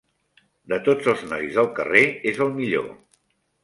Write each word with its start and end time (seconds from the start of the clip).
De 0.73 0.79
tots 0.87 1.11
els 1.13 1.23
nois 1.33 1.53
del 1.61 1.71
carrer, 1.81 2.05
és 2.35 2.45
el 2.49 2.55
millor. 2.61 2.93